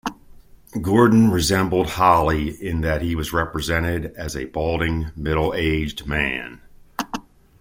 [0.81, 6.59] Gordon resembled Holly in that he was represented as a balding middle-aged man.